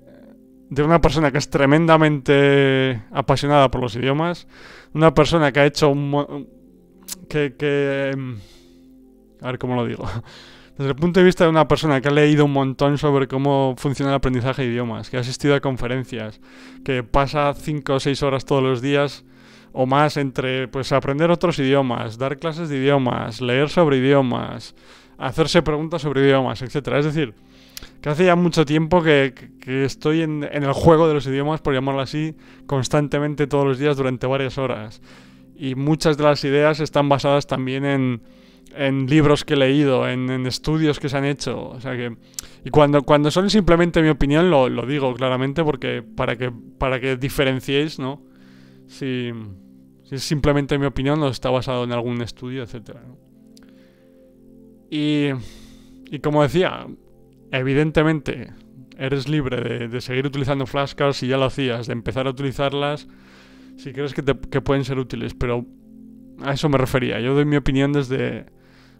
de 0.70 0.84
una 0.84 1.02
persona 1.02 1.32
que 1.32 1.38
es 1.38 1.50
tremendamente 1.50 3.02
apasionada 3.12 3.70
por 3.72 3.82
los 3.82 3.96
idiomas, 3.96 4.48
una 4.94 5.14
persona 5.14 5.52
que 5.52 5.60
ha 5.60 5.66
hecho 5.66 5.90
un... 5.90 6.48
que... 7.30 7.56
que 7.58 8.12
em, 8.14 8.38
a 9.42 9.48
ver 9.48 9.60
cómo 9.60 9.76
lo 9.76 9.86
digo. 9.86 10.06
Desde 10.78 10.90
el 10.90 10.96
punto 10.96 11.22
de 11.22 11.26
vista 11.26 11.46
de 11.46 11.50
una 11.50 11.68
persona 11.68 12.02
que 12.02 12.10
ha 12.10 12.12
leído 12.12 12.44
un 12.44 12.52
montón 12.52 12.98
sobre 12.98 13.28
cómo 13.28 13.76
funciona 13.78 14.12
el 14.12 14.16
aprendizaje 14.16 14.64
de 14.64 14.70
idiomas, 14.70 15.10
que 15.10 15.16
ha 15.16 15.22
asistido 15.22 15.56
a 15.56 15.62
conferencias, 15.62 16.42
que 16.84 17.02
pasa 17.02 17.54
5 17.54 17.94
o 17.94 18.00
6 18.00 18.24
horas 18.24 18.44
todos 18.44 18.62
los 18.62 18.82
días 18.82 19.24
o 19.72 19.86
más 19.86 20.18
entre 20.18 20.68
pues 20.68 20.92
aprender 20.92 21.32
otros 21.32 21.60
idiomas, 21.60 22.18
dar 22.18 22.38
clases 22.40 22.70
de 22.70 22.78
idiomas, 22.78 23.40
leer 23.40 23.70
sobre 23.70 23.98
idiomas, 23.98 24.76
hacerse 25.18 25.62
preguntas 25.62 26.02
sobre 26.02 26.22
idiomas, 26.22 26.62
etcétera. 26.62 27.00
Es 27.00 27.06
decir, 27.06 27.34
que 28.02 28.10
hace 28.10 28.26
ya 28.26 28.36
mucho 28.36 28.66
tiempo 28.66 29.02
que, 29.02 29.34
estoy 29.66 30.22
en, 30.22 30.44
el 30.44 30.74
juego 30.74 31.08
de 31.08 31.14
los 31.14 31.26
idiomas, 31.28 31.62
por 31.62 31.74
llamarlo 31.74 32.02
así, 32.02 32.36
constantemente 32.66 33.48
todos 33.48 33.66
los 33.66 33.80
días 33.80 33.98
durante 33.98 34.28
varias 34.28 34.58
horas. 34.58 35.02
Y 35.58 35.76
muchas 35.76 36.18
de 36.18 36.24
las 36.24 36.44
ideas 36.44 36.80
están 36.80 37.10
basadas 37.10 37.48
también 37.48 37.86
en, 37.86 38.22
libros 39.08 39.46
que 39.46 39.54
he 39.54 39.58
leído, 39.58 40.08
en, 40.08 40.46
estudios 40.46 41.00
que 41.00 41.10
se 41.10 41.18
han 41.18 41.26
hecho. 41.26 41.70
O 41.70 41.82
sea 41.82 41.96
que. 41.96 42.16
Y 42.64 42.70
cuando, 42.70 43.02
son 43.32 43.50
simplemente 43.50 44.02
mi 44.02 44.10
opinión, 44.10 44.50
lo, 44.50 44.86
digo 44.86 45.14
claramente, 45.14 45.64
porque 45.64 46.04
para 46.04 46.36
que, 46.36 46.52
para 46.78 47.00
que 47.00 47.16
diferenciéis, 47.16 48.00
¿no? 48.00 48.22
Si. 48.88 49.32
Es 50.12 50.22
simplemente 50.22 50.78
mi 50.78 50.86
opinión, 50.86 51.20
no 51.20 51.30
está 51.30 51.50
basado 51.50 51.84
en 51.84 51.92
algún 51.92 52.22
estudio, 52.22 52.62
etc. 52.62 52.98
Y, 54.90 55.32
como 56.22 56.44
decía, 56.44 56.88
evidentemente 57.52 58.52
eres 58.98 59.28
libre 59.28 59.88
de, 59.88 60.02
seguir 60.02 60.26
utilizando 60.26 60.66
flashcards 60.66 61.18
si 61.18 61.28
ya 61.28 61.38
lo 61.38 61.46
hacías, 61.46 61.88
de 61.88 61.94
empezar 61.94 62.28
a 62.28 62.30
utilizarlas 62.30 63.08
si 63.76 63.92
crees 63.92 64.14
que, 64.14 64.24
que 64.24 64.62
pueden 64.62 64.86
ser 64.86 64.98
útiles, 65.00 65.34
pero 65.34 65.66
a 66.42 66.54
eso 66.54 66.70
me 66.70 66.78
refería. 66.78 67.20
Yo 67.20 67.34
doy 67.34 67.44
mi 67.44 67.58
opinión 67.58 67.92
desde 67.92 68.46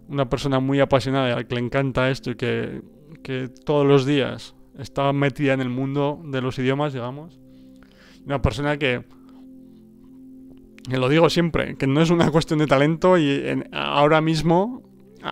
una 0.10 0.30
persona 0.30 0.60
muy 0.60 0.82
apasionada 0.82 1.30
y 1.30 1.32
a 1.32 1.36
la 1.38 1.44
que 1.46 1.56
le 1.56 1.62
encanta 1.62 2.10
esto 2.10 2.32
y 2.32 2.36
que, 2.36 2.82
que 3.24 3.48
todos 3.48 3.88
los 3.88 4.06
días 4.06 4.54
está 4.78 5.14
metida 5.14 5.54
en 5.54 5.62
el 5.62 5.70
mundo 5.70 6.22
de 6.26 6.42
los 6.42 6.60
idiomas, 6.60 6.92
digamos. 6.92 7.40
Una 8.26 8.42
persona 8.42 8.78
que 8.78 9.06
que 10.90 10.98
lo 10.98 11.10
digo 11.10 11.30
siempre, 11.30 11.76
que 11.76 11.88
no 11.88 12.02
es 12.02 12.10
una 12.10 12.30
cuestión 12.32 12.60
de 12.60 12.68
talento 12.68 13.18
y 13.18 13.44
ahora 13.72 14.22
mismo 14.22 14.84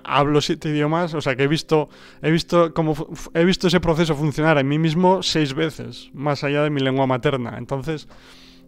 hablo 0.03 0.41
siete 0.41 0.69
idiomas, 0.69 1.13
o 1.13 1.21
sea 1.21 1.35
que 1.35 1.43
he 1.43 1.47
visto, 1.47 1.89
he 2.21 2.31
visto 2.31 2.73
como 2.73 2.95
he 3.33 3.45
visto 3.45 3.67
ese 3.67 3.79
proceso 3.79 4.15
funcionar 4.15 4.57
en 4.57 4.67
mí 4.67 4.79
mismo 4.79 5.23
seis 5.23 5.53
veces, 5.53 6.09
más 6.13 6.43
allá 6.43 6.63
de 6.63 6.69
mi 6.69 6.81
lengua 6.81 7.07
materna. 7.07 7.55
Entonces, 7.57 8.07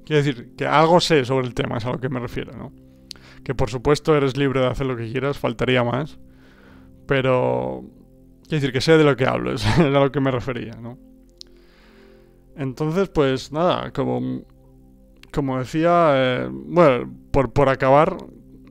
Quiero 0.05 0.23
decir, 0.23 0.55
que 0.55 0.67
algo 0.67 0.99
sé 0.99 1.25
sobre 1.25 1.47
el 1.47 1.55
tema, 1.55 1.77
es 1.77 1.85
a 1.85 1.91
lo 1.91 1.99
que 1.99 2.09
me 2.09 2.19
refiero, 2.19 2.55
¿no? 2.55 2.71
Que 3.43 3.55
por 3.55 3.69
supuesto 3.69 4.15
eres 4.15 4.37
libre 4.37 4.59
de 4.59 4.67
hacer 4.67 4.85
lo 4.85 4.95
que 4.95 5.11
quieras, 5.11 5.37
faltaría 5.37 5.83
más. 5.83 6.19
Pero... 7.07 7.83
Quiero 8.43 8.61
decir, 8.61 8.71
que 8.71 8.81
sé 8.81 8.97
de 8.97 9.03
lo 9.03 9.15
que 9.15 9.25
hablo, 9.25 9.51
es 9.53 9.65
a 9.65 9.89
lo 9.89 10.11
que 10.11 10.19
me 10.19 10.29
refería, 10.29 10.73
¿no? 10.79 10.99
Entonces, 12.55 13.09
pues 13.09 13.51
nada, 13.51 13.91
como, 13.91 14.43
como 15.33 15.57
decía, 15.57 16.11
eh, 16.13 16.49
bueno, 16.51 17.11
por, 17.31 17.51
por 17.51 17.69
acabar, 17.69 18.15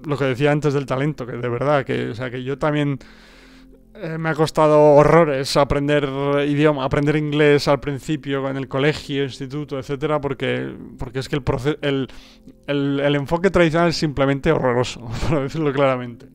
lo 0.07 0.17
que 0.17 0.25
decía 0.25 0.53
antes 0.53 0.75
del 0.75 0.87
talento, 0.87 1.27
que 1.27 1.33
de 1.33 1.49
verdad, 1.49 1.85
que, 1.85 2.11
o 2.11 2.15
sea, 2.15 2.31
que 2.31 2.43
yo 2.43 2.59
también 2.59 2.99
eh, 3.97 4.19
me 4.19 4.29
ha 4.29 4.35
costado 4.35 4.81
horrores 4.97 5.57
aprender 5.57 6.09
idioma, 6.49 6.85
aprender 6.85 7.15
inglés 7.15 7.69
al 7.69 7.79
principio 7.79 8.49
en 8.51 8.57
el 8.57 8.67
colegio, 8.67 9.23
instituto, 9.23 9.79
etcétera, 9.79 10.21
porque, 10.21 10.75
porque 10.99 11.21
es 11.21 11.29
que 11.29 11.37
el, 11.37 11.43
el, 11.81 12.09
el, 12.67 13.01
el, 13.01 13.15
enfoque 13.15 13.51
tradicional 13.51 13.91
es 13.91 13.97
simplemente 13.97 14.51
horroroso, 14.51 15.01
por 15.29 15.43
decirlo 15.45 15.73
claramente. 15.73 16.27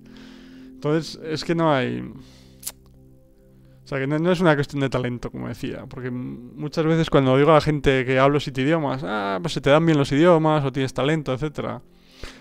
Entonces, 0.80 1.20
es 1.22 1.44
que 1.44 1.54
no 1.54 1.74
hay. 1.74 2.00
O 2.00 3.88
sea, 3.90 4.00
que 4.00 4.08
no, 4.08 4.18
no, 4.20 4.32
es 4.32 4.40
una 4.40 4.56
cuestión 4.56 4.80
de 4.80 4.90
talento, 4.90 5.30
como 5.30 5.50
decía, 5.50 5.86
porque 5.90 6.12
muchas 6.12 6.86
veces 6.86 7.10
cuando 7.10 7.36
digo 7.36 7.52
a 7.52 7.56
la 7.56 7.62
gente 7.62 8.06
que 8.06 8.20
hablo 8.20 8.40
siete 8.40 8.62
idiomas, 8.62 9.02
ah, 9.04 9.40
pues 9.42 9.52
se 9.52 9.60
te 9.60 9.70
dan 9.70 9.86
bien 9.86 9.98
los 9.98 10.10
idiomas, 10.14 10.64
o 10.64 10.72
tienes 10.72 10.94
talento, 10.94 11.34
etcétera. 11.34 11.82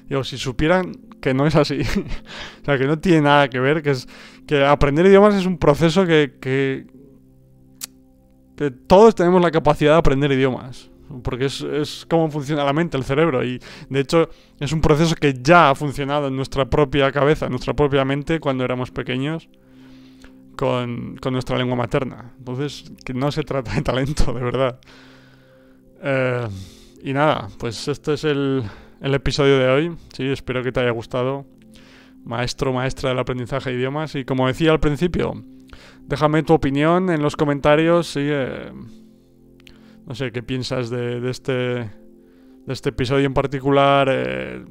Digo, 0.08 0.24
si 0.24 0.38
supieran 0.38 0.92
que 1.20 1.34
no 1.34 1.46
es 1.46 1.56
así, 1.56 1.80
o 2.62 2.64
sea, 2.64 2.78
que 2.78 2.86
no 2.86 2.98
tiene 2.98 3.22
nada 3.22 3.48
que 3.48 3.60
ver, 3.60 3.82
que 3.82 3.90
es 3.90 4.08
que 4.46 4.64
aprender 4.64 5.06
idiomas 5.06 5.34
es 5.34 5.46
un 5.46 5.58
proceso 5.58 6.06
que, 6.06 6.34
que, 6.40 6.86
todos 8.86 9.14
tenemos 9.14 9.40
la 9.40 9.50
capacidad 9.50 9.92
de 9.92 9.98
aprender 9.98 10.32
idiomas. 10.32 10.90
Porque 11.22 11.46
es, 11.46 11.62
es 11.62 12.04
cómo 12.08 12.30
funciona 12.30 12.64
la 12.64 12.72
mente, 12.72 12.96
el 12.96 13.04
cerebro. 13.04 13.42
Y 13.42 13.60
de 13.88 14.00
hecho 14.00 14.28
es 14.58 14.72
un 14.72 14.80
proceso 14.80 15.14
que 15.14 15.32
ya 15.40 15.70
ha 15.70 15.74
funcionado 15.74 16.28
en 16.28 16.36
nuestra 16.36 16.68
propia 16.68 17.10
cabeza, 17.12 17.46
en 17.46 17.52
nuestra 17.52 17.72
propia 17.74 18.04
mente 18.04 18.40
cuando 18.40 18.64
éramos 18.64 18.90
pequeños 18.90 19.48
con, 20.58 21.16
con 21.16 21.32
nuestra 21.32 21.56
lengua 21.56 21.76
materna. 21.76 22.32
Entonces, 22.36 22.92
que 23.04 23.14
no 23.14 23.30
se 23.30 23.44
trata 23.44 23.72
de 23.72 23.82
talento, 23.82 24.32
de 24.34 24.40
verdad. 24.40 24.80
Eh, 26.02 26.48
y 27.04 27.12
nada, 27.12 27.48
pues 27.58 27.86
este 27.88 28.14
es 28.14 28.24
el, 28.24 28.64
el 29.00 29.14
episodio 29.14 29.58
de 29.58 29.68
hoy. 29.68 29.96
Sí, 30.12 30.24
espero 30.26 30.62
que 30.62 30.72
te 30.72 30.80
haya 30.80 30.90
gustado. 30.90 31.46
Maestro, 32.24 32.72
maestra 32.72 33.10
del 33.10 33.18
aprendizaje 33.18 33.70
de 33.70 33.76
idiomas. 33.76 34.14
Y 34.14 34.24
como 34.24 34.46
decía 34.46 34.72
al 34.72 34.80
principio, 34.80 35.44
déjame 36.02 36.42
tu 36.42 36.52
opinión 36.52 37.10
en 37.10 37.22
los 37.22 37.36
comentarios. 37.36 38.08
Sí, 38.08 38.20
eh, 38.22 38.72
no 40.06 40.14
sé 40.14 40.32
qué 40.32 40.42
piensas 40.42 40.90
de, 40.90 41.20
de, 41.20 41.30
este, 41.30 41.52
de 41.52 41.88
este 42.66 42.90
episodio 42.90 43.26
en 43.26 43.34
particular. 43.34 44.08
Eh, 44.10 44.64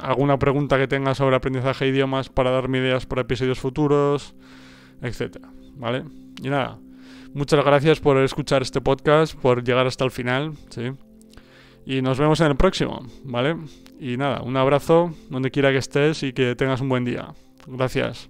alguna 0.00 0.38
pregunta 0.38 0.78
que 0.78 0.88
tengas 0.88 1.18
sobre 1.18 1.36
aprendizaje 1.36 1.86
de 1.86 1.90
idiomas 1.92 2.28
para 2.28 2.50
darme 2.50 2.78
ideas 2.78 3.06
para 3.06 3.22
episodios 3.22 3.58
futuros, 3.58 4.34
etcétera. 5.00 5.50
¿Vale? 5.76 6.04
Y 6.42 6.48
nada. 6.48 6.78
Muchas 7.34 7.62
gracias 7.64 8.00
por 8.00 8.16
escuchar 8.18 8.62
este 8.62 8.80
podcast, 8.80 9.34
por 9.34 9.62
llegar 9.62 9.86
hasta 9.86 10.04
el 10.04 10.10
final. 10.10 10.52
¿sí? 10.70 10.92
Y 11.86 12.02
nos 12.02 12.18
vemos 12.18 12.40
en 12.40 12.48
el 12.48 12.56
próximo, 12.56 13.06
¿vale? 13.24 13.56
Y 14.00 14.16
nada, 14.16 14.42
un 14.42 14.56
abrazo 14.56 15.14
donde 15.30 15.52
quiera 15.52 15.70
que 15.70 15.78
estés 15.78 16.24
y 16.24 16.32
que 16.32 16.56
tengas 16.56 16.80
un 16.80 16.88
buen 16.88 17.04
día. 17.04 17.32
Gracias. 17.66 18.28